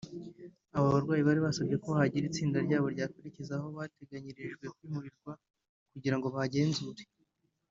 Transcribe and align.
Aba 0.77 0.93
barwanyi 0.95 1.23
bari 1.27 1.39
basabye 1.47 1.75
ko 1.83 1.89
hagira 1.99 2.25
itsinda 2.29 2.57
ryabo 2.65 2.87
ryakwerekeza 2.95 3.53
aho 3.57 3.67
bateganyirijwe 3.77 4.65
kwimurirwa 4.75 5.31
kugira 5.91 6.15
ngo 6.17 6.27
bahagenzure 6.35 7.03